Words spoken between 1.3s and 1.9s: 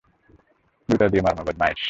বদমাইশ!